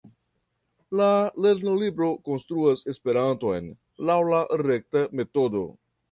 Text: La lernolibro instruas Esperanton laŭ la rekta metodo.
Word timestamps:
La 0.99 1.07
lernolibro 1.45 2.07
instruas 2.35 2.81
Esperanton 2.93 3.67
laŭ 4.11 4.17
la 4.31 4.39
rekta 4.63 5.05
metodo. 5.21 5.63